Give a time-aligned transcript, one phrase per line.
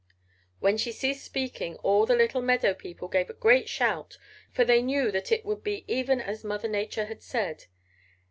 [0.59, 4.17] "When she ceased speaking all the little meadow people gave a great shout,
[4.49, 7.65] for they knew that it would be even as Mother Nature had said.